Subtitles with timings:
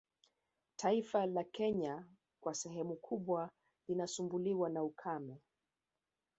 [0.75, 2.05] Taifa la Kenya
[2.43, 3.51] kwa sehemu kubwa
[3.87, 5.41] linasumbuliwa na ukame